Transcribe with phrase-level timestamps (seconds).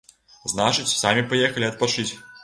[0.53, 2.07] Значыць, самі паехалі адпачыць.